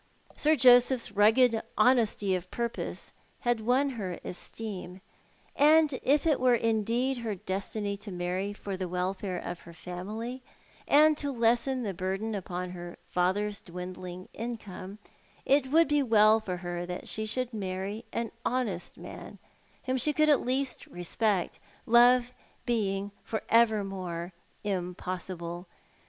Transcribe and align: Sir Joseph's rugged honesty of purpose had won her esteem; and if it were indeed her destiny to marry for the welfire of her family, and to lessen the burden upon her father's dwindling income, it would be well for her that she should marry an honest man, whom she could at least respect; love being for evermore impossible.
Sir 0.35 0.55
Joseph's 0.55 1.11
rugged 1.11 1.61
honesty 1.77 2.33
of 2.33 2.49
purpose 2.49 3.11
had 3.41 3.59
won 3.61 3.91
her 3.91 4.13
esteem; 4.25 4.99
and 5.55 5.93
if 6.01 6.25
it 6.25 6.39
were 6.39 6.55
indeed 6.55 7.19
her 7.19 7.35
destiny 7.35 7.95
to 7.97 8.11
marry 8.11 8.51
for 8.51 8.75
the 8.75 8.89
welfire 8.89 9.37
of 9.37 9.59
her 9.59 9.73
family, 9.73 10.41
and 10.87 11.15
to 11.19 11.31
lessen 11.31 11.83
the 11.83 11.93
burden 11.93 12.33
upon 12.33 12.71
her 12.71 12.97
father's 13.11 13.61
dwindling 13.61 14.27
income, 14.33 14.97
it 15.45 15.69
would 15.69 15.87
be 15.87 16.01
well 16.01 16.39
for 16.39 16.57
her 16.65 16.83
that 16.83 17.07
she 17.07 17.27
should 17.27 17.53
marry 17.53 18.03
an 18.11 18.31
honest 18.43 18.97
man, 18.97 19.37
whom 19.83 19.97
she 19.97 20.13
could 20.13 20.29
at 20.29 20.41
least 20.41 20.87
respect; 20.87 21.59
love 21.85 22.33
being 22.65 23.11
for 23.23 23.43
evermore 23.49 24.33
impossible. 24.63 25.67